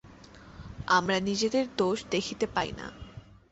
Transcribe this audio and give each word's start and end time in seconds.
আমরা 0.87 1.17
নিজেদের 1.19 1.65
দোষ 1.77 1.97
দেখিতে 2.11 2.45
পাই 2.47 2.71
না। 2.71 2.87